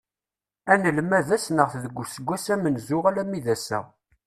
[0.71, 3.79] Anelmad-a ssneɣ-t deg uesggas amenzu alammi d ass-a.